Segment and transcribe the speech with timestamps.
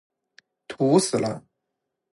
[0.67, 1.43] 土死了！